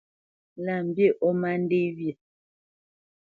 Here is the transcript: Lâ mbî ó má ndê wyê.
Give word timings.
Lâ 0.65 0.77
mbî 0.87 1.07
ó 1.25 1.27
má 1.41 1.53
ndê 1.61 1.83
wyê. 1.97 2.13